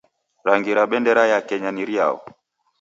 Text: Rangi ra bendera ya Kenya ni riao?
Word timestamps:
Rangi 0.45 0.73
ra 0.77 0.83
bendera 0.91 1.23
ya 1.31 1.39
Kenya 1.47 1.71
ni 1.71 1.83
riao? 1.89 2.17